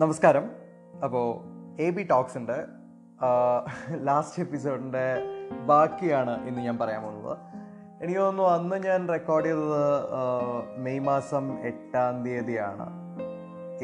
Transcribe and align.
നമസ്കാരം. 0.00 0.44
അപ്പോൾ 1.04 1.24
A 1.82 1.90
B 1.90 2.02
ടോക്സിന്റെ 2.02 2.56
ലാസ്റ്റ് 3.96 4.42
എപ്പിസോഡിന്റെ 4.42 5.16
ബാക്കിയാണ് 5.66 6.48
ഇന്ന് 6.48 6.60
ഞാൻ 6.60 6.78
പറയാൻ 6.78 7.02
പോകുന്നത്. 7.02 7.38
എനിക്ക് 8.02 8.20
തോന്നുന്നു 8.20 8.50
അന്ന് 8.50 8.76
ഞാൻ 8.76 9.08
റെക്കോർഡ് 9.08 9.44
ചെയ്തത് 9.44 9.80
മെയ് 10.76 11.00
മാസം 11.00 11.58
എട്ടാം 11.60 12.24
തീയതിയാണ്. 12.24 12.86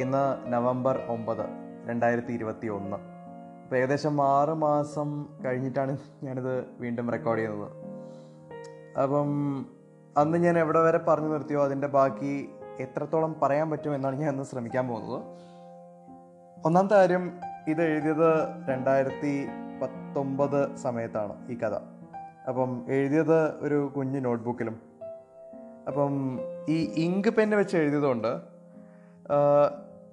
ഇന്ന് 0.00 0.52
നവംബർ 0.52 0.98
ഒമ്പത് 1.08 1.44
രണ്ടായിരത്തി 1.88 2.32
ഇരുപത്തി 2.32 2.66
ഒന്ന് 2.66 2.96
അപ്പോൾ 3.62 3.76
ഏകദേശം 3.76 4.22
ആറ് 4.22 4.54
മാസം 4.54 5.26
കഴിഞ്ഞിട്ടാണ് 5.44 5.98
ഞാനിത് 6.22 6.64
വീണ്ടും 6.78 7.10
റെക്കോർഡ് 7.10 7.38
ചെയ്യുന്നത്. 7.38 7.72
അപ്പം 9.02 9.30
അന്ന് 10.16 10.38
ഞാൻ 10.38 10.58
എവിടെ 10.58 10.80
വരെ 10.80 10.98
പറഞ്ഞു 10.98 11.28
നിർത്തിയോ? 11.28 11.64
അതിന്റെ 11.64 11.86
ബാക്കി 11.86 12.48
എത്രത്തോളം 12.78 13.36
പറയാൻ 13.42 13.70
പറ്റുമെന്നാണ് 13.70 14.16
ഞാൻ 14.16 14.28
അന്ന് 14.28 14.44
ശ്രമിക്കാൻ 14.44 14.88
പോകുന്നത്. 14.88 15.44
ഒന്നാമത്തെ 16.66 16.94
കാര്യം 16.94 17.32
ഇത് 17.68 17.82
എഴുതിയത് 17.82 18.28
രണ്ടായിരത്തി 18.68 19.46
പത്തൊമ്പത് 19.82 20.76
സമയത്താണ് 20.76 21.48
ഈ 21.50 21.54
കഥ. 21.58 21.74
അപ്പം 22.48 22.86
എഴുതിയത് 22.88 23.56
ഒരു 23.56 23.92
കുഞ്ഞു 23.96 24.20
നോട്ട്ബുക്കിലും. 24.20 24.80
അപ്പം 25.86 26.40
ഈ 26.68 26.92
ഇങ്ക് 26.96 27.28
പെന്ന് 27.28 27.56
വെച്ച് 27.56 27.76
എഴുതിയതുകൊണ്ട് 27.76 28.40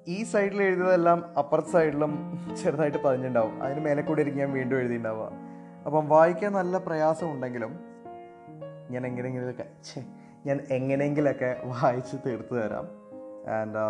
ഈ 0.07 0.23
സൈഡിൽ 0.23 0.63
എഴുതിയതെല്ലാം 0.63 1.25
അപ്പുറത്തെ 1.37 1.69
സൈഡിലും 1.69 2.13
ചെറുതായിട്ട് 2.63 2.97
പതിഞ്ഞിട്ടുണ്ടാവും 2.97 3.63
അതിന് 3.63 3.79
മേലെ 3.79 4.01
കൂടി 4.01 4.21
ആയിരിക്കും 4.21 4.45
ഞാൻ 4.45 4.53
വീണ്ടും 4.53 4.77
എഴുതിയിട്ടുണ്ടാവുക 4.77 5.31
അപ്പം 5.85 6.07
വായിക്കാൻ 6.07 6.51
നല്ല 6.51 6.77
പ്രയാസം 6.77 7.31
ഉണ്ടെങ്കിലും 7.31 7.79
ഞാൻ 8.89 9.07
എങ്ങനെയെങ്കിലൊക്കെ 9.07 9.65
ഛേ 9.85 10.05
ഞാൻ 10.45 10.59
എങ്ങനെയെങ്കിലൊക്കെ 10.71 11.61
വായിച്ച് 11.65 12.17
തീർത്തു 12.25 12.55
തരാം. 12.55 12.87
ആൻഡ് 13.59 13.81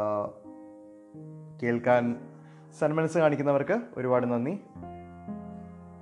കേൾക്കാൻ 1.63 2.30
സന്മനസ് 2.79 3.17
കാണിക്കുന്നവർക്ക് 3.17 3.81
ഒരുപാട് 3.97 4.25
നന്ദി. 4.25 4.61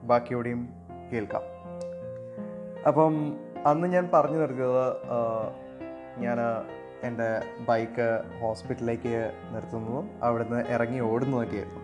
ബാക്കിയോടെയും 0.04 0.70
കേൾക്കാം. 1.14 1.42
അപ്പം 2.88 3.14
അന്ന് 3.66 3.88
ഞാൻ 3.88 4.10
പറഞ്ഞു 4.14 4.38
നിർത്തിയത് 4.38 4.94
ഞാൻ 6.18 6.38
എന്റെ 7.04 7.30
ബൈക്ക് 7.70 8.08
ഹോസ്പിറ്റലിലേക്ക് 8.42 9.32
നിർത്തുന്നതും 9.56 10.10
അവിടുന്ന് 10.24 10.68
ഇറങ്ങി 10.68 11.00
ഓടുന്നതൊക്കെ 11.00 11.56
ആയിരുന്നു 11.56 11.82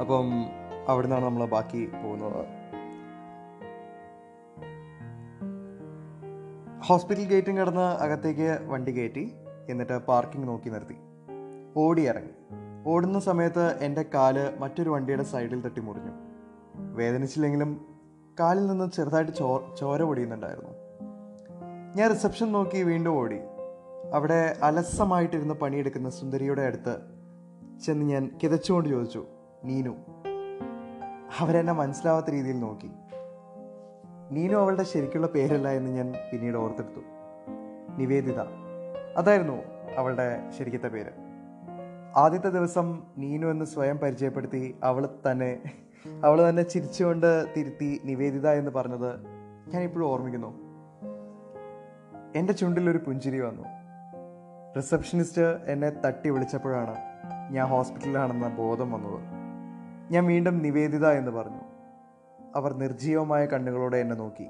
അപ്പം 0.00 0.30
അവിടെ 0.88 1.06
നിന്നാണ് 1.06 1.24
നമ്മൾ 1.24 1.44
ബാക്കി 1.44 1.90
പോകുന്നത്. 2.02 2.46
ഹോസ്പിറ്റൽ 6.82 7.28
ഗേറ്റും 7.28 7.58
കടന്ന് 7.58 7.88
അകത്തേക്ക് 8.04 8.58
വണ്ടി 8.62 8.92
കയറ്റി 8.92 9.32
എന്നിട്ട് 9.68 9.98
പാർക്കിംഗ് 9.98 10.48
നോക്കി 10.48 10.68
നിർത്തി. 10.68 10.96
ഓടി 11.76 12.02
ഇറങ്ങി 12.08 12.63
ഓടുന്ന 12.86 13.20
സമയത്ത് 13.20 13.78
എന്റെ 13.78 14.04
കാൽ 14.14 14.54
മറ്റൊരു 14.58 14.90
വണ്ടിയുടെ 14.90 15.22
സൈഡിൽ 15.22 15.60
തട്ടി 15.60 15.80
മുറിഞ്ഞു 15.80 16.10
വേദനിച്ചില്ലെങ്കിലും 16.94 17.86
കാലിൽ 18.40 18.66
നിന്ന് 18.66 18.90
ചെറുതായിട്ട് 18.90 19.32
ചോ 19.32 19.74
ചോര 19.80 20.02
പൊടിയുന്നുണ്ടായിരുന്നു. 20.02 20.70
ഞാൻ 21.96 22.10
റിസപ്ഷൻ 22.10 22.52
നോക്കി 22.52 22.82
വീണ്ടും 22.82 23.10
ഓടി. 23.10 23.38
അവിടെ 24.12 24.56
അലസമായിട്ടിരുന്ന് 24.62 25.54
പണിയെടുക്കുന്ന 25.54 26.10
സുന്ദരിയുടെ 26.10 26.62
അടുത്ത് 26.62 26.96
ചെന്ന് 27.84 28.06
ഞാൻ 28.06 28.30
കിതച്ചുകൊണ്ട് 28.42 28.88
ചോദിച്ചു 28.88 29.26
നീനു. 29.64 29.94
അവരെന്നെ 31.38 31.72
മനസ്സിലാവാത്ത 31.72 32.30
രീതിയിൽ 32.30 32.60
നോക്കി. 32.60 32.90
നീനു 34.30 34.56
അവളുടെ 34.56 34.82
ശരിക്കുള്ള 34.82 35.26
പേരല്ല 35.26 35.68
എന്ന് 35.68 35.90
ഞാൻ 35.90 36.14
പിന്നീട് 36.32 36.56
ഓർത്തെടുത്തു. 36.56 37.00
നിവേദിത. 37.98 38.40
അതായിരുന്നു 39.16 39.62
അവളുടെ 39.96 40.50
ശരിക്കത്തെ 40.58 40.88
പേര്. 40.88 41.23
ആദ്യത്തെ 42.16 42.48
ദിവസം 42.48 43.02
നീനു 43.18 43.46
എന്ന് 43.46 43.64
സ്വയം 43.64 43.98
പരിചയപ്പെടുത്തി 43.98 44.76
അവൾ 44.82 45.08
തന്നെ 45.30 45.62
അവൾ 46.24 46.48
തന്നെ 46.48 46.62
ചിരിച്ചുകൊണ്ട് 46.62 47.54
തിരുത്തി 47.56 48.00
നിവേദിത 48.04 48.48
എന്ന് 48.48 48.70
പറഞ്ഞത് 48.70 49.26
ഞാൻ 49.74 49.82
ഇപ്പോഴും 49.82 50.06
ഓർമ്മിക്കുന്നു. 50.06 50.58
എന്റെ 52.36 52.52
ചുണ്ടിൽ 52.52 52.90
ഒരു 52.90 52.98
പുഞ്ചിരി 52.98 53.40
വന്നു. 53.40 53.62
റിസപ്ഷനിസ്റ്റ് 54.76 55.40
എന്നെ 55.66 55.90
തട്ടി 55.90 56.30
വിളിച്ചപ്പോഴാണ് 56.30 56.94
ഞാൻ 57.50 57.68
ഹോസ്പിറ്റലിലാണെന്ന 57.68 58.48
ബോധം 58.48 58.92
വന്നത്. 58.92 59.20
ഞാൻ 60.12 60.26
വീണ്ടും 60.26 60.58
നിവേദിത 60.58 61.06
എന്ന് 61.06 61.30
പറഞ്ഞു. 61.30 61.60
അവർ 62.56 62.72
നിർജീവമായ 62.74 63.46
കണ്ണുകളോടെ 63.46 63.96
എന്നെ 63.96 64.16
നോക്കി. 64.16 64.46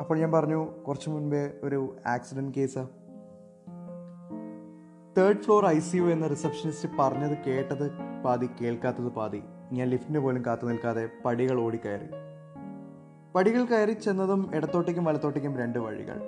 അപ്പോൾ 0.00 0.18
ഞാൻ 0.18 0.32
പറഞ്ഞു 0.32 0.68
കുറച്ചു 0.88 1.10
മുൻപേ 1.10 1.50
ഒരു 1.62 1.96
accident 2.06 2.54
case. 2.54 2.97
Third 5.18 5.38
floor 5.38 5.66
I 5.66 5.78
C 5.78 5.96
U 5.96 6.02
എന്ന 6.02 6.26
റിസപ്ഷനിസ്റ്റ് 6.26 6.88
പറഞ്ഞത് 6.98 7.38
കേട്ടത് 7.38 7.90
പാതി 8.24 8.48
കേൾക്കാത്തത് 8.60 9.08
പാതി. 9.08 9.42
ഞാൻ 9.72 9.88
ലിഫ്റ്റിന് 9.88 10.18
പോലും 10.18 10.46
കാത്തു 10.46 10.66
നിൽക്കാതെ 10.66 11.08
പടികൾ 11.24 11.60
ഓടിക്കയറി. 11.60 12.06
പടികൾ 13.34 13.64
കയറി 13.64 13.92
ചെന്നതും 13.92 14.50
ഇടത്തോട്ടേക്കും 14.54 15.04
വലത്തോട്ടേക്കും 15.04 15.58
രണ്ട് 15.58 15.78
വഴികൾ. 15.78 16.22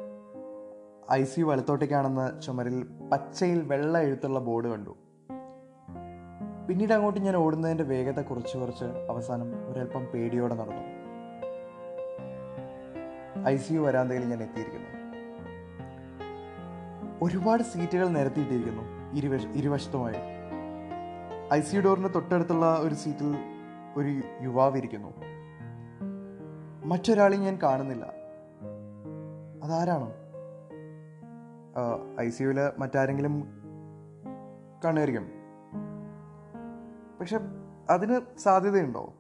ഐ 1.13 1.25
സി 1.25 1.41
യു 1.41 1.45
വലത്തോട്ടേക്കാണെന്ന് 1.45 2.43
ചുമരിൽ 2.43 2.83
പച്ചയിൽ 3.13 3.63
വെള്ള 3.63 3.99
എഴുത്തുള്ള 4.01 4.39
ബോർഡ് 4.39 4.69
കണ്ടു. 4.69 4.97
പിന്നീട് 6.69 6.93
അങ്ങോട്ട് 6.93 7.21
ഞാൻ 7.21 7.37
ഓടുന്നതിന്റെ 7.37 7.85
വേഗത 7.85 8.21
കുറച്ച് 8.21 8.59
കുറച്ച് 8.59 8.85
അവസാനം 8.85 9.71
ഒരൽപ്പം 9.71 10.07
പേടിയോടെ 10.15 10.55
നടന്നു. 10.55 10.83
ഐ 13.47 13.57
സി 13.57 13.75
യു 13.75 13.81
വരാന്തയിൽ 13.81 14.25
ഞാൻ 14.25 14.43
എത്തിയിരിക്കുന്നു. 14.43 15.00
ഒരുപാട് 17.23 17.63
സീറ്റുകൾ 17.63 18.09
നിരത്തിയിട്ടിരിക്കുന്നു 18.09 18.83
ഇരുവശ 19.15 19.47
ഇരുവശത്തുമായി. 19.47 20.21
ഐ 21.53 21.61
സി 21.61 21.77
ഡോറിന് 21.77 22.09
തൊട്ടടുത്തുള്ള 22.15 22.79
ഒരു 22.81 22.95
സീറ്റിൽ 22.95 23.37
ഒരു 23.97 24.21
യുവാവ് 24.43 24.77
ഇരിക്കുന്നു 24.77 25.11
മറ്റൊരാളെ 26.85 27.37
ഞാൻ 27.37 27.59
കാണുന്നില്ല. 27.63 28.05
അതാരാണോ? 29.65 30.11
ഐ 32.21 32.29
സി 32.29 32.43
യുവിൽ 32.43 32.61
മറ്റാരെങ്കിലും 32.79 33.35
കാണുമായിരിക്കും 34.85 35.27
പക്ഷെ 37.21 37.39
അതിന് 37.91 38.21
സാധ്യതയുണ്ടോ? 38.39 39.15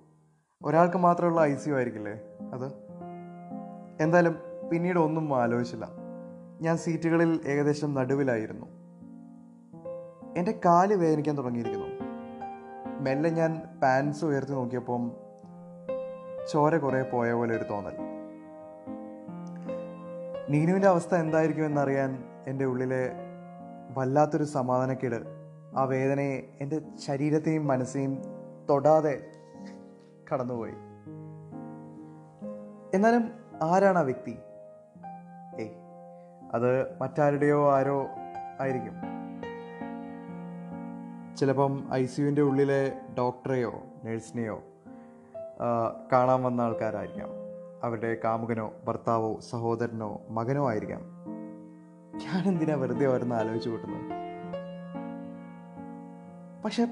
ഒരാൾക്ക് 0.64 0.96
മാത്രമുള്ള 0.96 1.40
ഐ 1.40 1.54
സി 1.54 1.70
യു 1.70 1.74
ആയിരിക്കില്ലേ 1.74 2.12
അത്? 2.52 2.66
എന്തായാലും 4.00 4.36
പിന്നീട് 4.72 4.98
ഒന്നും 4.98 5.36
ആലോചിച്ചില്ല. 5.36 5.99
ഞാൻ 6.60 6.76
സീറ്റുകളിൽ 6.76 7.40
ഏകദേശം 7.46 7.94
നടുവിലായിരുന്നു. 7.94 8.66
എന്റെ 10.36 10.60
കാൽ 10.64 10.94
വേദനിക്കാൻ 10.94 11.38
തുടങ്ങിയിരിക്കുന്നു. 11.38 11.86
മെല്ലെ 13.00 13.30
ഞാൻ 13.30 13.62
പാൻസ് 13.82 14.24
ഉയർത്തി 14.24 14.52
നോക്കിയപ്പം 14.52 15.12
ചോര 16.52 16.76
കുറേ 16.76 17.02
പോയ 17.02 17.32
പോലെ 17.32 17.56
ഒരു 17.56 17.64
തോന്നൽ. 17.64 17.92
നീനുവിന്റെ 20.48 20.88
അവസ്ഥ 20.88 21.14
എന്തായിരിക്കും 21.14 21.64
എന്നറിയാൻ 21.64 22.24
എന്റെ 22.46 22.64
ഉള്ളിലെ 22.64 23.10
വല്ലാത്തൊരു 23.98 24.44
സമാധാനക്കേട് 24.44 25.16
ആ 25.76 25.84
വേദനയെ 25.84 26.58
എന്റെ 26.60 26.80
ശരീരത്തെയും 27.06 27.66
മനസ്സെയും 27.66 28.22
തൊടാതെ 28.70 29.26
കടന്നുപോയി. 30.32 30.72
എന്നാലും 32.94 33.30
ആരാണ് 33.62 33.98
ആ 33.98 34.02
വ്യക്തി? 34.02 34.38
ഏയ് 35.60 35.89
അത് 36.54 36.98
മറ്റാരുടെയോ 37.00 37.74
ആരോ 37.74 38.06
ആയിരിക്കും. 38.60 38.94
ചിലപ്പം 41.36 41.88
ഐ 41.92 42.06
സിയുവിന്റെ 42.06 42.42
ഉള്ളിലെ 42.42 42.92
ഡോക്ടറെയോ 43.18 43.72
നേഴ്സിനെയോ 44.04 44.62
കാണാൻ 46.12 46.42
വന്ന 46.42 46.60
ആൾക്കാരായിരിക്കാം. 46.60 47.28
അവരുടെ 47.82 48.16
കാമുകനോ 48.24 48.72
ഭർത്താവോ 48.84 49.40
സഹോദരനോ 49.40 50.20
മകനോ 50.30 50.68
ആയിരിക്കാം. 50.68 51.00
ഞാൻ 52.14 52.48
എന്തിനാ 52.48 52.74
വെറുതെ 52.74 53.06
ഓരോന്ന് 53.06 53.34
ആലോചിച്ചു 53.34 53.70
കൂട്ടുന്നത്? 53.70 54.04
പക്ഷെ 56.64 56.82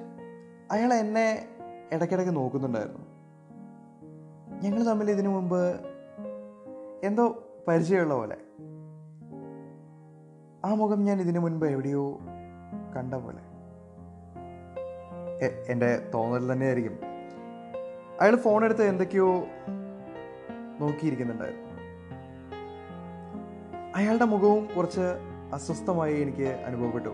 അയാൾ 0.71 0.95
എന്നെ 0.95 1.49
ഇടയ്ക്കിടയ്ക്ക് 1.93 2.37
നോക്കുന്നുണ്ടായിരുന്നു. 2.37 3.05
ഞങ്ങൾ 4.63 4.83
തമ്മിൽ 4.87 5.11
ഇതിനു 5.11 5.29
മുമ്പ് 5.29 5.81
എന്തോ 7.03 7.45
പരിചയമുള്ള 7.69 8.15
പോലെ. 8.15 8.37
ആ 10.65 10.75
മുഖം 10.75 11.05
ഞാൻ 11.05 11.21
ഇതിനു 11.21 11.39
മുൻപ് 11.39 11.67
എവിടെയോ 11.67 12.19
കണ്ട 12.97 13.15
പോലെ. 13.15 13.43
എന്റെ 15.69 16.11
തോന്നൽ 16.15 16.53
തന്നെയായിരിക്കും. 16.53 16.99
അയാൾ 18.21 18.37
ഫോൺ 18.37 18.65
എടുത്ത് 18.65 18.83
എന്തൊക്കെയോ 18.83 19.45
നോക്കിയിരിക്കുന്നുണ്ടായിരുന്നു. 20.81 21.69
അയാളുടെ 23.97 24.25
മുഖവും 24.25 24.75
കുറച്ച് 24.75 25.07
അസ്വസ്ഥമായി 25.53 26.21
എനിക്ക് 26.21 26.49
അനുഭവപ്പെട്ടു. 26.67 27.09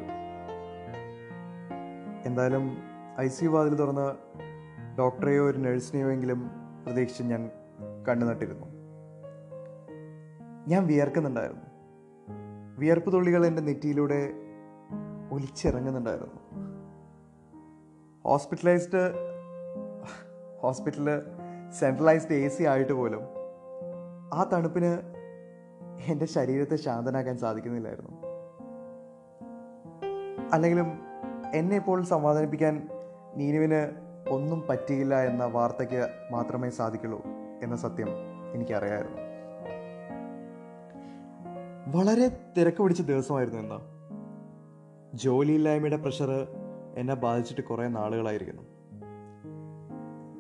എന്തായാലും 2.27 2.79
ഐ 3.21 3.29
സി 3.29 3.47
വാതിൽ 3.47 3.75
തുറന്ന് 3.75 4.15
ഡോക്ടറെയോ 4.99 5.45
ഒരു 5.45 5.59
നഴ്സിനെയോ 5.59 6.11
എങ്കിലും 6.11 6.51
പ്രതീക്ഷിച്ച് 6.87 7.23
ഞാൻ 7.23 7.51
കണ്ണു 8.09 8.27
നട്ടിരുന്നു 8.27 8.67
ഞാൻ 10.69 10.87
വിയർക്കുന്നുണ്ടായിരുന്നു. 10.87 11.74
വിയർപ്പ് 12.79 13.13
തുള്ളികൾ 13.13 13.47
എന്റെ 13.47 13.63
നെറ്റിയിലൂടെ 13.63 14.33
ഒലിച്ചിറങ്ങുന്നുണ്ടായിരുന്നു. 15.33 16.41
ഹോസ്പിറ്റലൈസ്ഡ് 18.25 19.03
ഹോസ്പിറ്റലിൽ 20.61 21.11
സെൻട്രലൈസ്ഡ് 21.81 22.35
എ 22.35 22.49
സി 22.49 22.63
ആയിട്ട് 22.63 22.93
പോലും 22.93 23.21
ആ 24.35 24.51
തണുപ്പിന് 24.53 24.93
എന്റെ 26.11 26.27
ശരീരത്തെ 26.27 26.77
ശാന്തനാക്കാൻ 26.77 27.39
സാധിക്കുന്നില്ലായിരുന്നു. 27.39 28.11
അല്ലെങ്കിലും 30.53 30.89
എന്നെ 31.55 31.77
ഇപ്പോൾ 31.77 32.05
സമാധാനിപ്പിക്കാൻ 32.05 32.89
നീനുവിന് 33.35 33.81
ഒന്നും 34.29 34.67
പറ്റിയില്ല 34.69 35.15
എന്ന 35.25 35.45
വാർത്തയ്ക്ക് 35.45 36.09
മാത്രമേ 36.31 36.71
സാധിക്കുള്ളൂ 36.71 37.23
എന്ന 37.63 37.77
സത്യം 37.77 38.09
എനിക്കറിയായിരുന്നു. 38.55 39.24
വളരെ 41.87 42.53
തിരക്ക് 42.59 42.83
പിടിച്ച 42.83 43.03
ദിവസമായിരുന്നു 43.03 43.61
ഇന്ന്. 43.61 43.79
ജോലിയില്ലായ്മയുടെ 45.17 45.97
പ്രഷർ 45.97 46.31
എന്നെ 46.97 47.15
ബാധിച്ചിട്ട് 47.15 47.61
കുറേ 47.61 47.89
നാളുകളായിരിക്കുന്നു. 47.89 48.63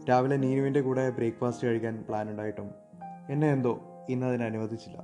രാവിലെ 0.04 0.36
നീനുവിന്റെ 0.36 0.80
കൂടെ 0.80 1.10
ബ്രേക്ക്ഫാസ്റ്റ് 1.10 1.66
കഴിക്കാൻ 1.66 2.04
പ്ലാൻ 2.08 2.30
ഉണ്ടായിട്ടും 2.30 2.70
എന്നെ 3.30 3.52
എന്തോ 3.52 3.80
ഇന്ന് 4.08 4.26
അതിനെ 4.26 4.44
അനുവദിച്ചില്ല. 4.44 4.98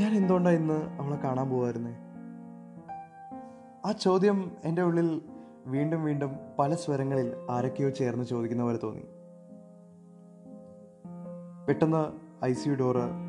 ഞാൻ 0.00 0.14
എന്തുകൊണ്ടാണ് 0.14 0.56
ഇന്ന് 0.56 1.02
അവളെ 1.02 1.16
കാണാൻ 1.16 1.50
പോകായിരുന്നേ 1.50 1.94
ആ 3.84 3.92
ചോദ്യം 3.92 4.56
എന്റെ 4.64 4.82
ഉള്ളിൽ 4.82 5.22
വീണ്ടും 5.66 6.04
വീണ്ടും 6.04 6.36
പല 6.58 6.74
സ്വരങ്ങളിൽ 6.74 7.32
ആരൊക്കെയോ 7.50 7.88
ചേർന്ന് 7.88 8.24
ചോദിക്കുന്ന 8.24 8.62
പോലെ 8.62 8.78
തോന്നി. 8.82 9.04
പെട്ടെന്ന് 11.66 12.28
ഐ 12.44 12.52
സി 12.52 12.68
ഡോറ് 12.68 13.28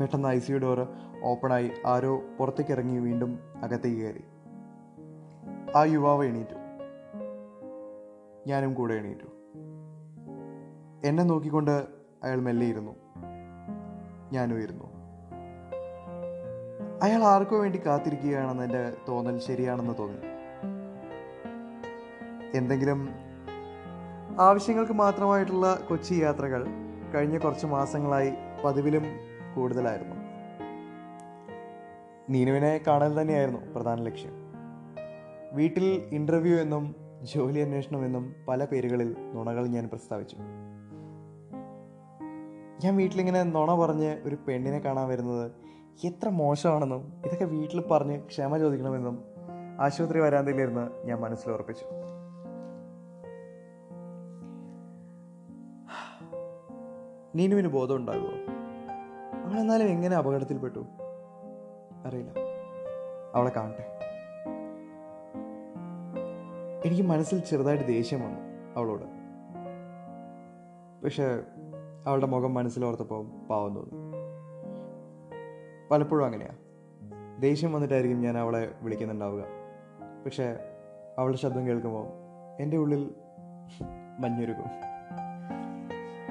പെട്ടെന്ന് 0.00 0.28
ഐ 0.28 0.38
സി 0.38 0.52
ഡോറ് 0.52 0.88
ഓപ്പണായി 1.24 1.70
ആരോ 1.86 2.22
പുറത്തേക്ക് 2.38 2.70
ഇറങ്ങി 2.70 2.98
വീണ്ടും 2.98 3.38
അകത്തേക്ക് 3.62 4.02
കയറി. 4.02 4.24
ആ 5.76 5.84
യുവാവ് 5.84 6.26
എണീറ്റു. 6.26 6.54
ഞാനും 8.46 8.74
കൂടെ 8.74 8.94
എണീറ്റു. 8.94 9.26
എന്നെ 11.04 11.22
നോക്കിക്കൊണ്ട് 11.22 11.86
അയാൾ 12.22 12.40
മെല്ലെ 12.40 12.66
ഇരുന്നു. 12.66 12.96
ഞാനും 14.32 14.62
ഇരുന്നു. 14.62 14.84
അയാൾ 17.02 17.22
ആർക്കോ 17.22 17.58
വേണ്ടി 17.58 17.86
കാത്തിരിക്കുകയാണെന്ന് 17.86 18.62
എന്റെ 18.62 18.96
തോന്നൽ 19.08 19.38
ശരിയാണെന്ന് 19.38 19.94
തോന്നി. 19.98 20.18
എന്തെങ്കിലും 22.56 23.08
ആവശ്യങ്ങൾക്ക് 24.38 24.92
മാത്രമായിട്ടുള്ള 24.92 25.80
കൊച്ചി 25.88 26.14
യാത്രകൾ 26.14 26.66
കഴിഞ്ഞ 27.14 27.38
കുറച്ച് 27.38 27.66
മാസങ്ങളായി 27.66 28.32
പതിവിലും 28.64 29.29
കൂടുതലായിരുന്നു. 29.56 30.16
നീനുവിനെ 32.30 32.80
കാണൽ 32.86 33.20
തന്നെയായിരുന്നു 33.20 33.72
പ്രധാന 33.72 34.02
ലക്ഷ്യം. 34.02 34.32
വീട്ടിൽ 35.52 36.08
ഇന്റർവ്യൂ 36.12 36.56
എന്നും 36.56 36.94
ജോലി 37.22 37.60
അന്വേഷണം 37.60 38.04
എന്നും 38.04 38.34
പല 38.48 38.64
പേരുകളിൽ 38.64 39.16
നുണകൾ 39.34 39.66
ഞാൻ 39.66 39.88
പ്രസ്താവിച്ചു. 39.88 40.36
ഞാൻ 42.84 42.96
വീട്ടിലിങ്ങനെ 42.96 43.42
നുണ 43.42 43.74
പറഞ്ഞ് 43.74 44.16
ഒരു 44.24 44.36
പെണ്ണിനെ 44.48 44.78
കാണാൻ 44.78 45.08
വരുന്നത് 45.08 45.52
എത്ര 46.04 46.28
മോശമാണെന്നും 46.28 47.22
ഇതൊക്കെ 47.26 47.44
വീട്ടിൽ 47.44 47.80
പറഞ്ഞ് 47.80 48.20
ക്ഷമ 48.20 48.58
ചോദിക്കണമെന്നും 48.58 49.24
ആശുപത്രി 49.80 50.20
വരാന്തയിലിരുന്ന് 50.20 51.06
ഞാൻ 51.06 51.20
മനസ്സിൽ 51.20 51.50
ഉറപ്പിച്ചു. 51.50 51.84
നീനുവിന് 57.34 57.68
ബോധം 57.68 57.96
ഉണ്ടാകുമോ? 57.96 58.59
അവളെന്നാലും 59.50 59.84
എങ്ങനെ 59.84 60.16
അപകടത്തിൽപ്പെട്ടു? 60.16 60.78
അറിയില്ല. 62.06 62.30
അവളെ 63.34 63.52
കാണട്ടെ. 63.56 63.98
എനിക്ക് 66.86 67.02
മനസ്സിൽ 67.02 67.38
ചെറുതായിട്ട് 67.38 67.84
ദേഷ്യം 67.84 68.20
വന്നു 68.20 68.40
അവളോട്. 68.76 69.02
പക്ഷേ 71.04 71.24
അവളുടെ 72.06 72.26
മുഖം 72.26 72.54
മനസ്സിലോർത്തപ്പോൾ 72.54 73.46
പാവം 73.50 73.74
തോന്നി. 73.74 73.94
പലപ്പോഴും 75.90 76.24
അങ്ങനെയാ. 76.24 76.52
ദേഷ്യം 77.40 77.72
വന്നിട്ടായിരിക്കും 77.72 78.20
ഞാൻ 78.20 78.38
അവളെ 78.38 78.74
വിളിക്കുന്നുണ്ടാവുക. 78.82 79.44
പക്ഷേ 80.24 80.56
അവളുടെ 81.18 81.38
ശബ്ദം 81.38 81.66
കേൾക്കുമ്പോൾ 81.66 82.06
എന്റെ 82.62 82.76
ഉള്ളിൽ 82.76 83.14
മഞ്ഞൊരുക്കും 84.18 84.66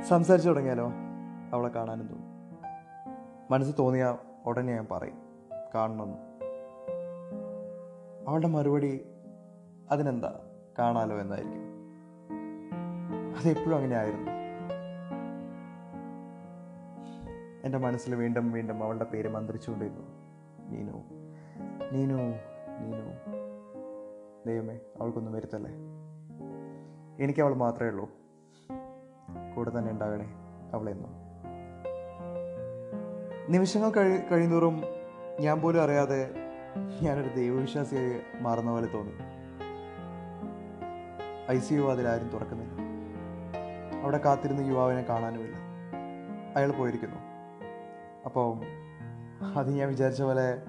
സംസാരിച്ചു 0.03 0.49
തുടങ്ങിയാലോ 0.49 0.91
അവളെ 1.53 1.69
കാണാനും 1.69 2.07
തോന്നും. 2.07 2.28
മനസ്സിൽ 3.51 3.75
തോന്നിയ 3.79 4.17
ഉടനെ 4.45 4.73
ഞാൻ 4.73 4.87
പറയും 4.91 5.17
കാണണം. 5.75 6.13
അവളുടെ 8.27 8.47
മറുപടി 8.47 9.05
അതിനെന്താ? 9.91 10.39
കാണാലോ 10.79 11.19
എന്നായിരിക്കും. 11.19 11.61
അതെപ്പോഴും 13.39 13.75
അങ്ങനെ 13.75 13.95
ആയിരുന്നു. 13.95 14.31
എന്റെ 17.63 17.77
മനസ്സിൽ 17.77 18.15
വീണ്ടും 18.15 18.51
വീണ്ടും 18.51 18.83
അവളുടെ 18.83 19.03
പേര് 19.03 19.29
മന്ത്രിച്ചുകൊണ്ടിരുന്നു. 19.29 20.05
നീനു 20.69 21.03
നീനു 21.93 22.13
നീനു. 22.79 23.13
ദൈവമേ 24.47 24.79
അവൾക്കൊന്നും 25.01 25.33
വരുത്തല്ലേ? 25.33 25.71
എനിക്ക് 27.23 27.39
അവൾ 27.39 27.53
മാത്രമേ 27.53 27.89
ഉള്ളൂ. 27.89 28.09
കൂടെ 29.55 29.77
തന്നെ 29.77 29.91
ഉണ്ടാകണേ 29.91 30.29
അവളെന്നും. 30.73 31.28
നിമിഷങ്ങൾ 33.49 33.89
കഴി 33.89 34.17
കഴിയുന്നോറും 34.17 34.83
ഞാൻ 35.39 35.61
പോലും 35.61 35.83
അറിയാതെ 35.83 36.33
ഞാനൊരു 37.01 37.35
ദൈവവിശ്വാസിയായി 37.35 38.21
മാറുന്ന 38.41 38.71
പോലെ 38.71 38.85
തോന്നി. 38.85 39.13
ഐ 41.51 41.59
സി 41.59 41.73
യു 41.73 41.81
അതിലാരും 41.81 42.29
തുറക്കുന്നില്ല. 42.29 42.73
അവിടെ 44.03 44.17
കാത്തിരുന്ന 44.17 44.61
യുവാവിനെ 44.61 45.01
കാണാനുമില്ല. 45.01 45.55
അയാൾ 46.55 46.71
പോയിരിക്കുന്നു. 46.71 47.15
അപ്പോൾ 48.25 48.57
അത് 49.55 49.69
ഞാൻ 49.71 49.87
വിചാരിച്ച 49.87 50.21
പോലെ 50.21 50.61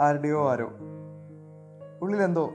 ആരുടെയോ 0.00 0.50
ആരോ. 0.50 0.70
ഉള്ളിലെന്തോ 2.02 2.50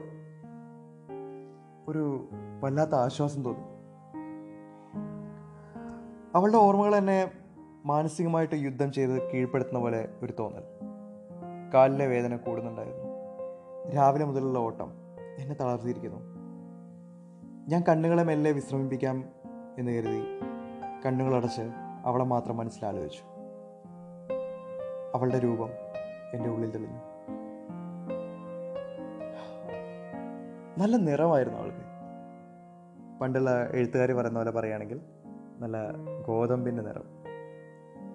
ഒരു 1.88 2.28
വല്ലാത്ത 2.60 2.94
ആശ്വാസം 2.94 3.42
തോന്നി. 3.42 3.64
അവളുടെ 6.34 6.56
ഓർമ്മകൾ 6.56 6.96
എന്നെ 6.96 7.39
മാനസികമായിട്ട് 7.84 8.54
യുദ്ധം 8.54 8.92
ചെയ്ത് 8.92 9.30
കീഴ്പ്പെടുത്തുന്ന 9.30 9.78
പോലെ 9.78 10.08
ഒരു 10.22 10.32
തോന്നൽ. 10.38 10.62
കാലിലെ 11.74 12.06
വേദന 12.06 12.36
കൂടുന്നുണ്ടായിരുന്നു. 12.36 13.04
രാവിലെ 13.94 14.24
മുതലുള്ള 14.24 14.58
ഓട്ടം 14.58 14.92
എന്നെ 15.38 15.54
തളർത്തിയിരിക്കുന്നു. 15.54 16.18
ഞാൻ 17.68 17.84
കണ്ണുകളെ 17.88 18.22
മെല്ലെ 18.22 18.52
വിശ്രമിപ്പിക്കാം 18.52 19.24
എന്ന് 19.78 19.92
കരുതി 19.92 20.24
കണ്ണുകളടച്ച് 21.06 21.62
അവളെ 22.04 22.24
മാത്രം 22.24 22.56
മനസ്സിലാലോചിച്ചു 22.56 23.22
അവളുടെ 25.14 25.38
രൂപം 25.38 25.68
എന്റെ 26.34 26.50
ഉള്ളിൽ 26.50 26.70
തെളിഞ്ഞു. 26.70 26.98
നല്ല 30.78 30.96
നിറമായിരുന്നു 30.96 31.58
അവൾക്ക്. 31.58 31.90
പണ്ടുള്ള 33.20 33.68
എഴുത്തുകാർ 33.70 34.12
പറയുന്ന 34.12 34.38
പോലെ 34.38 34.50
പറയുകയാണെങ്കിൽ 34.50 35.00
നല്ല 35.58 35.76
ഗോതമ്പിന്റെ 36.26 36.82
നിറം. 36.82 37.19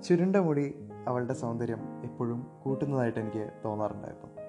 ചുരുണ്ട 0.04 0.36
മുടി 0.36 0.90
അവളുടെ 1.08 1.34
സൗന്ദര്യം 1.34 2.04
എപ്പോഴും 2.04 2.48
കൂട്ടുന്നതായിട്ട് 2.64 3.20
എനിക്ക് 3.20 3.52
തോന്നാറുണ്ടായിരുന്നു. 3.66 4.42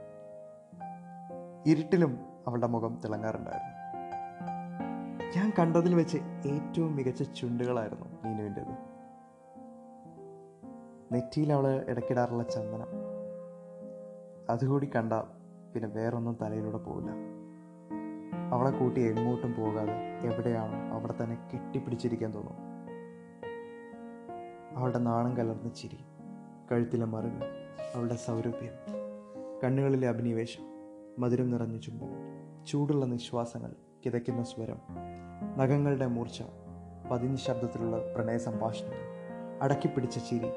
ഇരുട്ടിലും 1.67 2.19
അവളുടെ 2.47 2.67
മുഖം 2.67 3.01
തിളങ്ങാറുണ്ടായിരുന്നു. 3.05 3.77
ഞാൻ 5.37 5.53
കണ്ടതിൽ 5.59 5.95
വെച്ച് 5.95 6.19
ഏറ്റവും 6.47 6.97
മികച്ച 6.97 7.23
ചുണ്ടുകളായിരുന്നു 7.23 8.07
നീനുവിന്റെത്. 8.25 8.97
നെറ്റിയിൽ 11.13 11.53
അവൾ 11.53 11.85
ഇടയ്ക്കിടാറുള്ള 11.89 12.43
ചന്ദനം. 12.43 12.89
അതുകൂടി 14.51 14.91
കണ്ട 14.97 15.13
പിന്നെ 15.75 15.89
വേറൊന്നും 15.89 16.39
തലയിലൂടെ 16.43 16.77
പോവില്ല. 16.77 17.11
അവളെ 18.53 18.71
കൂട്ടി 18.71 19.01
എങ്ങോട്ടും 19.01 19.55
പോകാതെ 19.55 19.95
എവിടെയാണോ 20.25 20.95
അവിടെ 20.95 21.15
തന്നെ 21.23 21.49
കെട്ടിപ്പിടിച്ചിരിക്കാൻ 21.55 22.35
തോന്നും. 22.35 22.76
അവളുടെ 24.77 24.99
നാണം 24.99 25.37
കലർന്ന 25.37 25.69
ചിരി 25.69 25.99
കഴുത്തിലെ 26.73 27.05
മറുകൾ 27.05 27.43
അവളുടെ 27.95 28.17
സൗരഭ്യം 28.17 28.75
കണ്ണുകളിലെ 29.65 30.09
അഭിനിവേശം 30.09 30.65
മധുരം 31.19 31.51
നിറഞ്ഞ 31.51 31.79
ചുംബനം 31.79 32.21
ചൂടുള്ള 32.67 33.07
നിശ്വാസങ്ങൾ 33.07 33.73
കിതയ്ക്കുന്ന 34.07 34.43
സ്വരം 34.43 34.81
നഖങ്ങളുടെ 35.59 36.07
മൂർച്ച 36.07 36.43
പതിഞ്ഞ 37.11 37.35
ശബ്ദത്തിലുള്ള 37.35 38.15
പ്രണയ 38.15 38.37
സംഭാഷണങ്ങൾ 38.39 39.03
അടക്കിപ്പിടിച്ച 39.63 40.19
ചിരി 40.19 40.51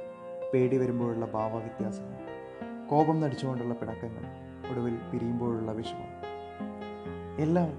പേടി 0.53 0.77
വരുമ്പോഴുള്ള 0.77 1.25
ഭാവവ്യത്യാസങ്ങൾ 1.25 2.19
കോപം 2.89 3.19
നടിച്ചുകൊണ്ടുള്ള 3.19 3.73
പിണക്കങ്ങൾ 3.73 4.23
ഒടുവിൽ 4.71 4.97
പിരിയുമ്പോഴുള്ള 5.13 5.71
വിഷമം. 5.71 6.11
എല്ലാം 7.39 7.71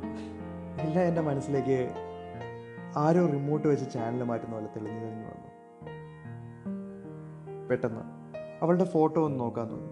എല്ലാം 0.80 1.04
എന്റെ 1.04 1.20
മനസ്സിലേക്ക് 1.20 1.94
ആരോ 2.96 3.26
റിമോട്ട് 3.26 3.68
വെച്ച് 3.68 3.92
ചാനൽ 3.92 4.22
മാറ്റുന്ന 4.22 4.54
പോലെ 4.54 4.66
തെളിഞ്ഞു 4.66 5.00
തെളിഞ്ഞു 5.00 5.24
വന്നു. 5.24 5.49
പെട്ടെന്ന് 7.70 8.02
അവളുടെ 8.62 8.84
ഫോട്ടോ 8.84 9.24
ഒന്ന് 9.24 9.40
നോക്കാൻ 9.40 9.70
തോന്നി. 9.70 9.90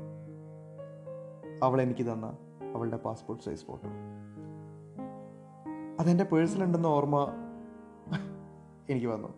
അവൾ 1.63 1.83
എനിക്ക് 1.83 2.13
തന്ന 2.13 2.27
അവളുടെ 2.75 2.97
പാസ്പോർട്ട് 2.97 3.45
സൈസ് 3.45 3.65
ഫോട്ടോ 3.65 3.89
അതെന്റെ 6.01 6.25
പേഴ്സിലുണ്ടെന്ന 6.25 6.87
ഓർമ്മ 6.87 7.19
എനിക്ക് 8.91 9.07
വന്നു. 9.07 9.29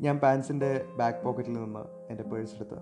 ഞാൻ 0.00 0.18
പാൻസിന്റെ 0.18 0.84
ബാക്ക് 0.98 1.24
പോക്കറ്റിൽ 1.24 1.52
നിന്ന് 1.52 1.80
എന്റെ 2.10 2.24
പേഴ്സ് 2.24 2.54
എടുത്ത് 2.54 2.78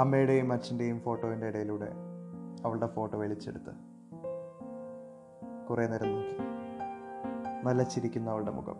അമ്മയുടെയും 0.00 0.52
അച്ഛന്റെയും 0.52 1.00
ഫോട്ടോന്റെ 1.00 1.46
ഇടയിലൂടെ 1.46 1.88
അവളുടെ 2.64 2.86
ഫോട്ടോ 2.86 3.18
വലിച്ചെടുത്ത് 3.18 3.72
കുറേ 5.68 5.86
നേരം 5.86 6.12
നോക്കി. 6.12 6.36
നല്ല 7.64 7.82
ചിരിക്കുന്ന 7.82 8.30
അവളുടെ 8.30 8.50
മുഖം. 8.50 8.78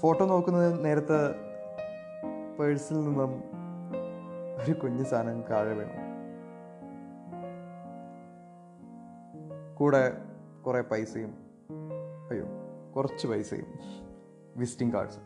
ഫോട്ടോ 0.00 0.26
നോക്കുന്ന 0.26 0.58
നേരത്ത് 0.76 1.49
പേഴ്സിൽ 2.60 3.00
നിന്നും 3.00 3.44
ഒരു 4.64 4.72
കുഞ്ഞു 4.72 5.04
സാധനം 5.04 5.42
താഴെ 5.42 5.74
വീണു. 5.74 6.10
കൂടെ 9.74 10.12
കുറേ 10.66 10.80
പൈസയും 10.80 11.34
അയ്യോ 12.30 12.46
കുറച്ച് 12.96 13.26
പൈസയും 13.26 13.66
വിസിറ്റിംഗ് 14.56 14.92
കാർഡ്സും. 14.92 15.22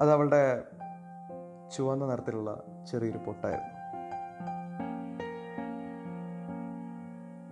അത് 0.00 0.12
അവളുടെ 0.12 0.64
ചുവന്ന 1.76 2.06
നിറത്തിലുള്ള 2.06 2.64
ചെറിയൊരു 2.90 3.18
പൊട്ടായിരുന്നു. 3.18 3.72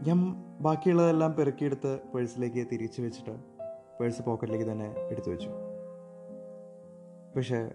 ഞാൻ 0.08 0.34
ബാക്കിയുള്ളതെല്ലാം 0.60 1.36
പെറുക്കിയെടുത്ത് 1.36 2.00
പേഴ്സിലേക്ക് 2.14 2.66
തിരിച്ചു 2.72 3.02
വെച്ചിട്ട് 3.02 3.38
പേഴ്സ് 4.00 4.22
പോക്കറ്റിലേക്ക് 4.22 4.72
തന്നെ 4.72 4.94
എടുത്തു 5.10 5.30
വെച്ചു. 5.30 5.69
പക്ഷേ 7.36 7.70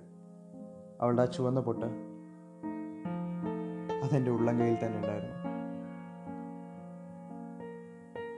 അവളുടെ 1.01 1.21
ആ 1.21 1.25
ചുവന്ന 1.25 1.59
പൊട്ട് 1.59 1.85
അതെന്റെ 4.03 4.31
ഉള്ളം 4.31 4.59
കയ്യിൽ 4.59 4.85
തന്നെ 4.85 4.97
ഉണ്ടായിരുന്നു. 4.97 5.35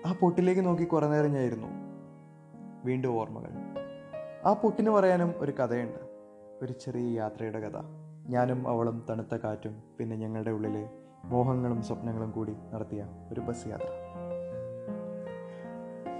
ആ 0.08 0.14
പൊട്ടിലേക്ക് 0.20 0.66
നോക്കി 0.66 0.84
കുറേ 0.84 1.08
നേരം 1.08 1.32
ഞായിരുന്നു. 1.32 1.68
വീണ്ടും 2.84 3.10
ഓർമ്മകൾ. 3.10 3.50
ആ 4.46 4.54
പൊട്ടിന് 4.54 4.90
പറയാനും 4.90 5.34
ഒരു 5.38 5.52
കഥയുണ്ട്. 5.52 6.00
ഒരു 6.62 6.74
ചെറിയ 6.74 7.18
യാത്രയുടെ 7.18 7.60
കഥ. 7.60 7.82
ഞാനും 8.28 8.68
അവളും 8.68 9.06
തണുത്ത 9.10 9.36
കാറ്റും 9.36 9.84
പിന്നെ 9.98 10.16
ഞങ്ങളുടെ 10.16 10.52
ഉള്ളിലെ 10.52 10.90
മോഹങ്ങളും 11.24 11.82
സ്വപ്നങ്ങളും 11.82 12.32
കൂടി 12.32 12.56
നടത്തിയ 12.74 13.08
ഒരു 13.32 13.40
ബസ് 13.40 13.68
യാത്ര. 13.68 13.90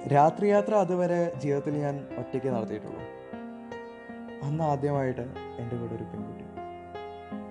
രാത്രി 0.08 0.48
യാത്ര 0.48 0.74
അതുവരെ 0.76 1.34
ജീവിതത്തിൽ 1.38 1.78
ഞാൻ 1.78 2.08
ഒറ്റയ്ക്ക് 2.18 2.48
നടത്തിയിട്ടുള്ളൂ. 2.48 3.17
അന്ന് 4.44 4.64
ആദ്യമായിട്ട് 4.64 5.22
എന്റെ 5.60 5.78
കൂടെ 5.78 5.96
ഒരു 5.96 6.04
പെൺകുട്ടി. 6.04 6.44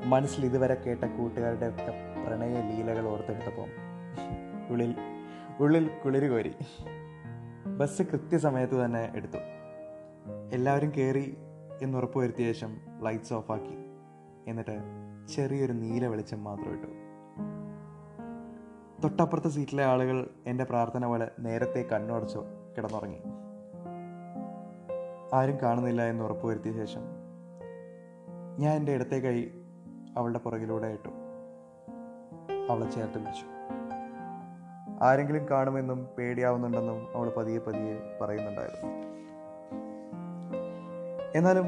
മനസ്സിൽ 0.04 0.44
ഇതുവരെ 0.44 0.74
കേട്ട 0.74 1.04
കൂട്ടുകാരുടെ 1.04 1.68
ഒക്കെ 1.68 1.92
പ്രണയ 2.26 2.60
ലീലകൾ 2.60 3.08
ഓർത്തെടുത്തപ്പോൾ 3.08 3.68
ഉള്ളിൽ 4.70 4.94
ഉള്ളിൽ 5.60 5.90
കുളിര് 6.04 6.30
കോരി. 6.30 6.54
ബസ് 7.78 8.02
കൃത്യസമയത്ത് 8.02 8.84
തന്നെ 8.84 9.12
എടുത്തു. 9.16 9.38
എല്ലാവരും 10.52 10.92
കയറി 10.96 11.36
എന്ന് 11.82 11.98
വരുത്തിയ 11.98 12.52
ശേഷം 12.52 12.76
ലൈറ്റ്സ് 13.02 13.34
ഓഫാക്കി 13.34 13.78
എന്നിട്ട് 14.46 14.80
ചെറിയൊരു 15.28 15.72
നീല 15.72 16.06
വെളിച്ചം 16.06 16.44
മാത്രം 16.44 16.72
ഇട്ടു. 16.72 16.86
തൊട്ടപ്പുറത്തെ 19.04 19.48
സീറ്റിലെ 19.48 19.84
ആളുകൾ 19.84 20.30
എന്റെ 20.46 20.64
പ്രാർത്ഥന 20.64 21.06
പോലെ 21.06 21.30
നേരത്തെ 21.38 21.82
കണ്ണുടച്ചു 21.92 22.38
കിടന്നുറങ്ങി. 22.78 23.18
ആരും 25.36 25.58
കാണുന്നില്ല 25.62 26.02
എന്ന് 26.02 26.24
ഉറപ്പുവരുത്തിയ 26.24 26.72
ശേഷം 26.72 27.00
ഞാൻ 28.58 28.76
എന്റെ 28.76 28.92
ഇടത്തെ 28.92 29.16
കൈ 29.16 29.44
അവളുടെ 30.16 30.38
പുറകിലൂടെ 30.38 30.86
ഇട്ടു. 30.86 31.08
അവളെ 32.70 32.90
ചേർത്ത് 32.90 33.14
പിടിച്ചു. 33.14 33.46
ആരെങ്കിലും 35.02 35.48
കാണുമെന്നും 35.50 36.08
പേടിയാവുന്നുണ്ടെന്നും 36.18 37.16
അവൾ 37.16 37.32
പതിയെ 37.36 37.58
പതിയെ 37.58 38.18
പറയുന്നുണ്ടായിരുന്നു. 38.20 38.92
എന്നാലും 41.34 41.66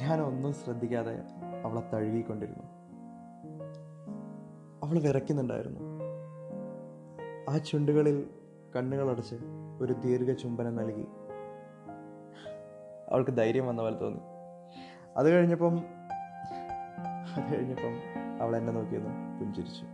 ഞാൻ 0.00 0.20
ഒന്നും 0.20 0.52
ശ്രദ്ധിക്കാതെ 0.52 1.18
അവളെ 1.64 1.82
തഴുകിക്കൊണ്ടിരുന്നു. 1.94 2.64
അവൾ 4.84 4.98
വിറയ്ക്കുന്നുണ്ടായിരുന്നു. 4.98 5.80
ആ 7.50 7.58
ചുണ്ടുകളിൽ 7.58 8.30
കണ്ണുകളടച്ച് 8.76 9.36
ഒരു 9.80 9.92
ദീർഘ 9.92 10.32
ചുംബനം 10.32 10.76
നൽകി 10.76 11.06
അവൾക്ക് 13.12 13.30
ധൈര്യം 13.30 13.66
വന്ന 13.66 13.82
പോലെ 13.82 13.98
തോന്നി. 13.98 14.20
അത് 15.16 15.30
കഴിഞ്ഞപ്പം 15.30 15.74
അത് 17.36 17.54
കഴിഞ്ഞപ്പം 17.54 17.94
അവൾ 18.42 18.56
എന്നെ 18.56 18.72
നോക്കിയൊന്ന് 18.72 19.40
പുഞ്ചിരിച്ചു. 19.40 19.86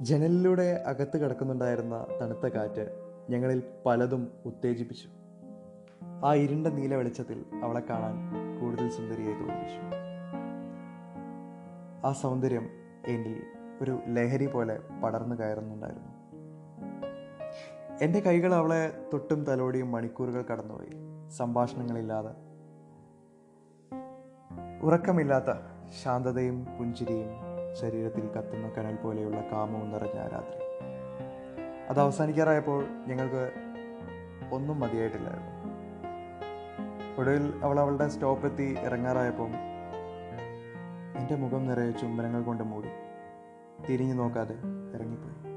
ജനലിലൂടെ 0.00 0.84
അകത്ത് 0.86 1.24
കിടക്കുന്നുണ്ടായിരുന്ന 1.24 2.06
തണുത്ത 2.22 2.46
കാറ്റ് 2.46 2.84
ഞങ്ങളിൽ 3.30 3.62
പലതും 3.86 4.32
ഉത്തേജിപ്പിച്ചു. 4.44 5.08
ആ 6.24 6.34
ഇരുണ്ട 6.34 6.66
നീല 6.66 6.94
വെളിച്ചത്തിൽ 6.94 7.44
അവളെ 7.64 7.80
കാണാൻ 7.80 8.14
കൂടുതൽ 8.60 8.90
സുന്ദരിയായി 8.90 9.34
തോന്നിച്ചു 9.34 9.82
ആ 12.06 12.12
സൗന്ദര്യം 12.12 12.68
എന്നിൽ 13.06 13.42
ഒരു 13.82 13.98
ലഹരി 14.08 14.46
പോലെ 14.46 14.78
പടർന്നു 15.04 15.36
കയറുന്നുണ്ടായിരുന്നു. 15.36 16.09
എന്റെ 18.00 18.20
കൈകൾ 18.20 18.54
അവളെ 18.54 19.06
തൊട്ടും 19.12 19.44
തലോടിയും 19.44 19.92
മണിക്കൂറുകൾ 19.92 20.42
കടന്നുപോയി. 20.42 20.90
സംഭാഷണങ്ങളില്ലാതെ. 21.30 22.30
ഉറക്കമില്ലാത്ത 24.82 25.44
ശാന്തതയും 26.02 26.64
പുഞ്ചിരിയും 26.64 27.28
ശരീരത്തിൽ 27.80 28.28
കത്തുന്ന 28.28 28.68
കനൽ 28.68 28.96
പോലെയുള്ള 28.96 29.40
കാമവും 29.52 29.92
നിറഞ്ഞ 29.92 30.14
രാത്രി. 30.14 30.86
അത് 31.90 32.00
അവസാനിക്കാറായപ്പോൾ 32.00 32.84
ഞങ്ങൾക്ക് 33.06 33.50
ഒന്നും 34.52 34.80
മതിയായിട്ടില്ലായിരുന്നു. 34.80 35.50
ഒടുവിൽ 37.20 37.60
അവൾ 37.62 37.80
അവളുടെ 37.80 38.08
സ്റ്റോപ്പ് 38.08 38.46
എത്തി 38.46 38.76
ഇറങ്ങാറായപ്പോൾ 38.80 39.48
എന്റെ 41.18 41.36
മുഖം 41.36 41.66
നിറയെ 41.66 41.90
ചുംബനങ്ങൾ 41.90 42.42
കൊണ്ട് 42.42 42.64
മൂടി. 42.64 42.88
തിരിഞ്ഞു 43.88 44.14
നോക്കാതെ 44.14 44.54
ഇറങ്ങിപ്പോയി. 44.94 45.49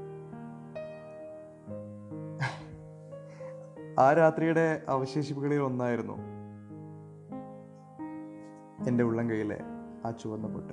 ആ 4.00 4.12
രാത്രിയുടെ 4.12 4.82
അവശേഷിപ്പുകളിൽ 4.88 5.58
ഒന്നായിരുന്നു 5.58 6.12
എന്റെ 8.88 9.04
ഉള്ളം 9.04 9.30
കയ്യിലെ 9.30 9.58
ആ 10.06 10.10
ചുവന്ന 10.10 10.46
പൊട്ട്. 10.46 10.72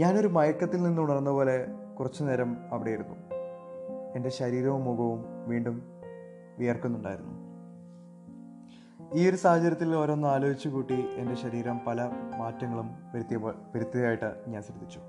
ഞാനൊരു 0.00 0.28
മയക്കത്തിൽ 0.28 0.82
നിന്ന് 0.82 1.02
ഉണർന്ന 1.02 1.30
പോലെ 1.30 1.66
കുറച്ചു 1.98 2.24
നേരം 2.24 2.56
അവിടെ 2.72 2.90
ഇരുന്നു 2.90 3.14
എന്റെ 4.14 4.28
ശരീരവും 4.28 4.84
മുഖവും 4.84 5.24
വീണ്ടും 5.48 5.82
വിയർക്കുന്നുണ്ടായിരുന്നു. 6.58 7.34
ഈ 9.14 9.28
ഒരു 9.28 9.36
സാഹചര്യത്തിൽ 9.36 9.94
ഓരോന്ന് 9.94 10.28
ആലോചിച്ചു 10.28 10.68
കൂട്ടി 10.68 11.08
എന്റെ 11.16 11.34
ശരീരം 11.34 11.80
പല 11.86 12.10
മാറ്റങ്ങളും 12.38 12.90
വരുത്തിയ 13.14 13.36
വരുത്തിയതായിട്ട് 13.74 14.44
ഞാൻ 14.48 14.62
ശ്രദ്ധിച്ചു. 14.62 15.00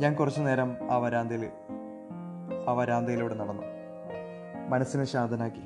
ഞാൻ 0.00 0.14
കുറച്ചു 0.14 0.40
നേരം 0.40 0.76
ആ 0.90 0.98
വരാന്തയിൽ 0.98 1.50
ആ 2.68 2.72
വരാന്തയിലൂടെ 2.72 3.34
നടന്നു. 3.34 3.79
മനസ്സിനെ 4.70 5.04
ശാന്തനാക്കി. 5.04 5.62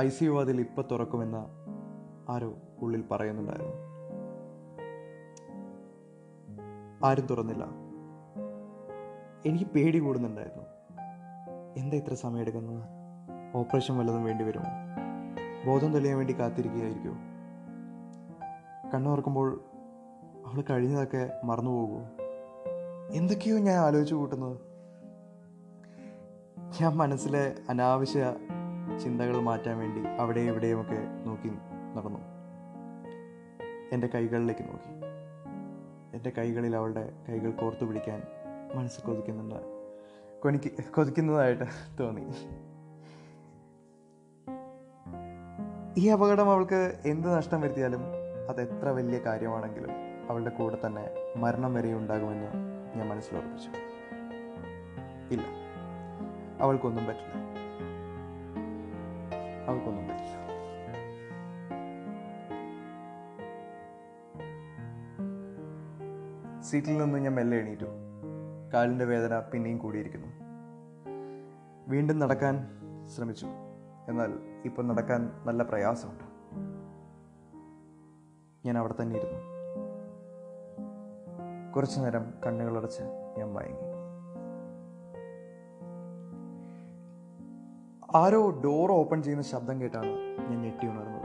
ഐ 0.00 0.08
സി 0.08 0.24
യു 0.24 0.40
അതിൽ 0.40 0.60
ഇപ്പം 0.60 0.84
തുറക്കുമെന്ന് 0.90 1.46
ആരോ 2.30 2.54
ഉള്ളിൽ 2.78 3.04
പറയുന്നുണ്ടായിരുന്നു. 3.10 3.72
ആരും 7.06 7.26
തുറന്നില്ല. 7.26 7.64
എനിക്ക് 9.46 9.64
പേടി 9.64 9.98
കൂടുന്നുണ്ടായിരുന്നു. 9.98 10.64
എന്താ 11.76 11.96
ഇത്ര 11.96 12.14
സമയം 12.14 12.40
എടുക്കുന്നത് 12.40 12.82
ഓപ്പറേഷൻ 13.56 13.98
വല്ലതും 13.98 14.24
വേണ്ടി 14.24 14.44
വരുമോ? 14.44 14.64
ബോധം 15.66 15.92
തെളിയാൻ 15.92 16.16
വേണ്ടി 16.16 16.40
കാത്തിരിക്കുകയായിരിക്കുമോ 16.40 17.14
കണ്ണുറക്കുമ്പോൾ 18.94 19.64
അവൾ 20.46 20.64
കഴിഞ്ഞതൊക്കെ 20.70 21.30
മറന്നു 21.44 21.70
പോകുമോ 21.70 22.06
എന്തൊക്കെയോ 23.12 23.58
ഞാൻ 23.58 23.78
ആലോചിച്ച് 23.78 24.14
കൂട്ടുന്നത്. 24.14 24.71
ഞാൻ 26.80 26.92
മനസ്സിലെ 26.96 27.56
അനാവശ്യ 27.68 28.34
ചിന്തകൾ 29.02 29.40
മാറ്റാൻ 29.40 29.78
വേണ്ടി 29.78 30.08
അവിടെയും 30.08 30.50
ഇവിടെയുമൊക്കെ 30.50 30.98
നോക്കി 31.26 31.48
നടന്നു. 31.96 32.18
എന്റെ 33.92 34.06
കൈകളിലേക്ക് 34.06 34.60
നോക്കി. 34.60 34.92
എന്റെ 36.16 36.32
കൈകളിൽ 36.38 36.76
അവളുടെ 36.76 37.12
കൈകൾ 37.28 37.50
കോർത്തു 37.50 37.84
പിടിക്കാൻ 37.84 38.22
മനസ്സ് 38.74 39.02
കൊതിക്കുന്നുണ്ട്. 39.02 39.54
കൊനിക്ക് 40.42 40.84
കൊതിക്കുന്നതായിട്ട് 40.94 41.64
തോന്നി. 42.00 42.32
ഈ 45.98 46.08
അപകടം 46.08 46.50
അവൾക്ക് 46.50 47.00
എന്ത് 47.06 47.36
നഷ്ടം 47.36 47.60
വരുത്തിയാലും 47.60 48.00
അത് 48.48 48.62
എത്ര 48.62 48.88
വലിയ 48.88 49.18
കാര്യമാണെങ്കിലും 49.18 49.90
അവളുടെ 50.30 50.50
കൂടെ 50.50 50.78
തന്നെ 50.86 51.10
മരണം 51.36 51.74
വരെ 51.74 51.94
ഉണ്ടാകുമെന്ന് 51.94 52.48
ഞാൻ 52.98 53.08
മനസ്സിലുറപ്പിച്ചു 53.08 53.70
ഇല്ല. 55.34 55.61
അവൾക്കൊന്നും 56.60 57.06
പറ്റില്ല. 57.06 57.32
അവൾക്കൊന്നും 59.68 60.04
പറ്റില്ല. 60.04 60.42
സീറ്റിൽ 66.60 66.98
നിന്ന് 66.98 67.18
ഞാൻ 67.18 67.34
മെല്ലെ 67.34 67.58
എണീറ്റു. 67.58 67.84
കാലിന്റെ 68.74 69.04
വേദന 69.04 69.40
പിന്നെയും 69.40 69.78
കൂടിയിരിക്കുന്നു. 69.78 70.26
വീണ്ടും 71.88 72.18
നടക്കാൻ 72.18 72.68
ശ്രമിച്ചു. 73.16 73.46
എന്നാൽ 74.08 74.32
ഇപ്പം 74.64 74.88
നടക്കാൻ 74.88 75.32
നല്ല 75.44 75.62
പ്രയാസമുണ്ട്. 75.62 76.24
ഞാൻ 78.66 78.78
അവിടെ 78.78 78.94
തന്നെ 79.02 79.16
ഇരുന്നു. 79.16 79.52
കുറച്ചു 81.72 82.00
നേരം 82.00 82.34
കണ്ണുകളടച്ച് 82.46 83.02
ഞാൻ 83.38 83.54
വയങ്ങി 83.54 84.01
ആരോ 88.16 88.50
ഡോർ 88.50 88.92
ഓപ്പൺ 88.92 89.22
ചെയ്യുന്ന 89.22 89.42
ശബ്ദം 89.42 89.80
കേട്ടാണ് 89.80 90.08
ഞാൻ 90.50 90.62
ഞെട്ടി 90.62 90.86
ഉണർന്നത്. 90.86 91.22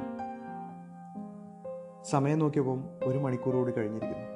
സമയം 2.03 2.39
നോക്കിയപ്പോൾ 2.39 2.83
ഒരു 3.03 3.17
മണിക്കൂറോട് 3.17 3.71
കഴിഞ്ഞിരിക്കുന്നു. 3.77 4.27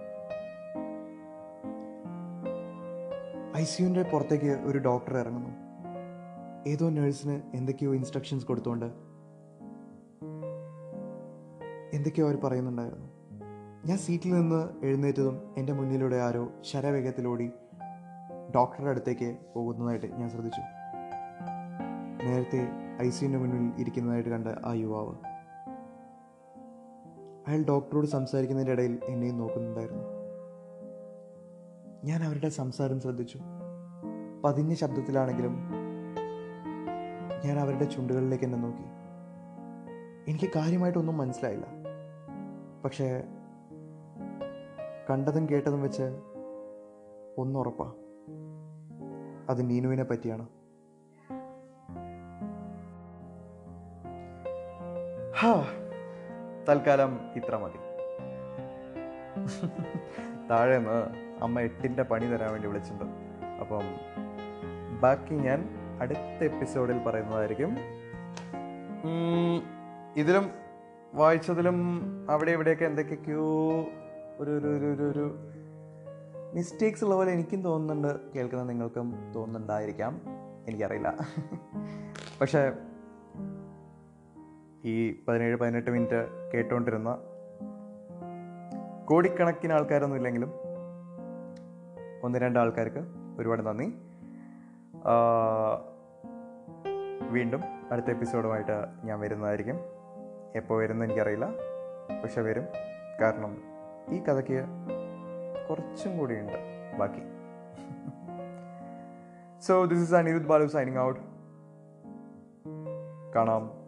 ഐ 3.57 3.63
സിയുവിന്റെ 3.63 4.03
പുറത്തേക്ക് 4.03 4.45
ഒരു 4.45 4.77
ഡോക്ടർ 4.77 5.17
ഇറങ്ങുന്നു. 5.17 5.49
ഏതോ 6.67 6.89
നേഴ്സിന് 6.89 7.41
എന്തൊക്കെയോ 7.53 7.95
ഇൻസ്ട്രക്ഷൻസ് 7.95 8.45
കൊടുത്തുകൊണ്ട് 8.45 8.85
എന്തൊക്കെയോ 11.93 12.27
അവർ 12.27 12.39
പറയുന്നുണ്ടായിരുന്നു. 12.43 13.07
ഞാൻ 13.85 13.97
സീറ്റിൽ 13.97 14.33
നിന്ന് 14.33 14.85
എഴുന്നേറ്റതും 14.85 15.55
എന്റെ 15.57 15.73
മുന്നിലൂടെ 15.73 16.15
ആരോ 16.15 16.49
ശരവേഗത്തിലോടി 16.61 17.51
ഡോക്ടറുടെ 18.55 18.89
അടുത്തേക്ക് 18.89 19.37
പോകുന്നതായിട്ട് 19.55 20.05
ഞാൻ 20.05 20.29
ശ്രദ്ധിച്ചു. 20.29 20.80
നേരത്തെ 22.23 22.67
ഐ 23.01 23.09
സിയുവിന്റെ 23.09 23.39
മുന്നിൽ 23.39 23.81
ഇരിക്കുന്നതായിട്ട് 23.81 24.29
കണ്ട 24.29 24.47
ആ 24.47 24.73
യുവാവ്. 24.73 25.15
അയാൾ 27.47 27.63
ഡോക്ടറോട് 27.63 28.07
സംസാരിക്കുന്നതിന്റെ 28.07 28.71
ഇടയിൽ 28.71 28.99
എന്നെയും 29.05 29.37
നോക്കുന്നുണ്ടായിരുന്നു. 29.37 30.03
ഞാൻ 32.03 32.23
അവരുടെ 32.23 32.49
സംസാരം 32.49 32.99
ശ്രദ്ധിച്ചു. 32.99 33.39
പതിഞ്ഞ 34.45 34.73
ശബ്ദത്തിലാണെങ്കിലും 34.73 35.57
ഞാൻ 37.45 37.59
അവരുടെ 37.59 37.83
ചുണ്ടുകളിലേക്ക് 37.83 38.45
എന്നെ 38.45 38.59
നോക്കി. 38.59 38.83
എനിക്ക് 40.31 40.49
കാര്യമായിട്ടൊന്നും 40.55 41.17
മനസ്സിലായില്ല. 41.17 41.67
പക്ഷേ 42.85 43.23
കണ്ടതും 45.09 45.49
കേട്ടതും 45.49 45.81
വെച്ച് 45.81 46.03
ഒന്നുറപ്പാ 47.37 47.93
അത് 49.49 49.69
നീനുവിനെ 49.69 50.03
പറ്റിയാണ്. 50.03 50.47
തൽക്കാലം 56.69 57.19
ഇത്ര 57.35 57.55
മതി. 57.55 57.77
താഴെ 60.49 60.77
നിന്ന് 60.77 61.07
അമ്മ 61.43 61.59
എട്ടിന്റെ 61.59 62.03
പണി 62.03 62.25
തരാൻ 62.25 62.51
വേണ്ടി 62.51 62.67
വിളിച്ചിട്ടുണ്ട്. 62.67 63.05
അപ്പം 63.61 63.83
ബാക്കി 65.01 65.33
ഞാൻ 65.33 65.69
അടുത്ത 66.01 66.43
എപ്പിസോഡിൽ 66.43 67.03
പറയുന്നതായിരിക്കും. 67.03 67.77
ഇതിലും 70.15 70.51
വായിച്ചതിലും 71.13 72.01
അവിടെ 72.29 72.51
ഇവിടെയൊക്കെ 72.51 72.85
എന്തൊക്കെയൊക്കെയോ 72.85 73.69
ഒരു 74.39 74.51
ഒരു 74.51 74.67
ഒരു 74.67 74.85
ഒരു 74.85 75.11
ഒരു 75.11 75.37
മിസ്റ്റേക്സ് 76.53 77.03
ഉള്ള 77.03 77.15
പോലെ 77.15 77.31
എനിക്കും 77.31 77.61
തോന്നുന്നുണ്ട്. 77.61 78.33
കേൾക്കുന്ന 78.33 78.63
നിങ്ങൾക്കും 78.63 79.31
തോന്നുന്നുണ്ടായിരിക്കാം. 79.35 80.21
എനിക്കറിയില്ല. 80.67 81.17
പക്ഷേ 82.41 82.71
ഈ 84.85 85.23
പതിനേഴ് 85.27 85.55
പതിനെട്ട് 85.55 85.91
മിനിറ്റ് 85.91 86.51
കേട്ടുകൊണ്ടിരുന്ന 86.53 87.17
കോടിക്കണക്കിന് 89.05 89.73
ആൾക്കാരൊന്നും 89.73 90.17
ഇല്ലെങ്കിലും 90.17 90.53
ഒന്ന് 92.23 92.39
രണ്ട് 92.39 92.59
ആൾക്കാർക്ക് 92.59 92.99
ഒരുപാട് 93.39 93.61
നന്ദി. 93.61 93.93
വീണ്ടും 97.29 97.61
അടുത്ത 97.91 98.05
എപ്പിസോഡുമായിട്ട് 98.09 98.85
ഞാൻ 99.03 99.19
വരുന്നതായിരിക്കും. 99.19 99.79
എപ്പോൾ 100.55 100.79
വരുമെന്ന് 100.79 101.05
എനിക്കറിയില്ല. 101.05 101.49
പക്ഷെ 102.23 102.41
വരും. 102.41 102.63
കാരണം 103.21 103.57
ഈ 104.09 104.19
കഥയ്ക്ക് 104.19 104.65
കുറച്ചും 105.69 106.17
കൂടിയുണ്ട്. 106.17 106.53
ബാക്കി. 106.99 107.21
So 109.61 109.85
this 109.85 110.01
is 110.01 110.15
Anirudh 110.15 110.49
Balu 110.49 110.65
signing 110.65 110.97
out 110.97 111.21
കാണാം. 113.35 113.80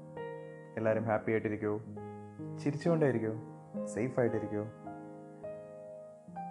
എല്ലാവരും 0.78 1.04
ഹാപ്പി 1.04 1.32
ആയിട്ടിരിക്കൂ. 1.32 1.82
ചിരിച്ചുകൊണ്ടേയിരിക്കൂ. 2.64 3.34
സേഫ് 3.86 4.20
ആയിട്ടിരിക്കൂ. 4.20 4.66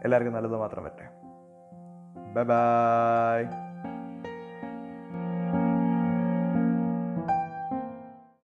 എല്ലാവർക്കും 0.04 0.34
നല്ലത് 0.34 0.56
മാത്രം 0.56 0.84
പറ്റേ 0.84 1.04
ബൈ 2.32 2.42
ബൈ 2.42 3.61